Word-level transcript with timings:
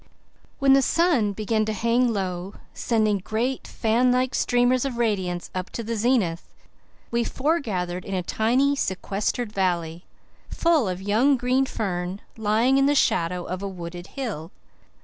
When 0.57 0.73
the 0.73 0.81
sun 0.81 1.31
began 1.33 1.63
to 1.65 1.73
hang 1.73 2.11
low, 2.11 2.55
sending 2.73 3.19
great 3.19 3.67
fan 3.67 4.11
like 4.11 4.33
streamers 4.33 4.83
of 4.83 4.97
radiance 4.97 5.51
up 5.53 5.69
to 5.77 5.83
the 5.83 5.95
zenith, 5.95 6.49
we 7.11 7.23
foregathered 7.23 8.03
in 8.03 8.15
a 8.15 8.23
tiny, 8.23 8.75
sequestered 8.75 9.53
valley, 9.53 10.03
full 10.49 10.87
of 10.89 11.03
young 11.03 11.37
green 11.37 11.67
fern, 11.67 12.19
lying 12.35 12.79
in 12.79 12.87
the 12.87 12.95
shadow 12.95 13.43
of 13.45 13.61
a 13.61 13.67
wooded 13.69 14.07
hill. 14.17 14.49